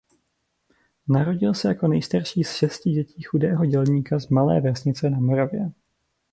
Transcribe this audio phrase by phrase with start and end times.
[1.07, 5.71] Narodil se jako nejstarší z šesti dětí chudého dělníka z malé vesnice na Moravě.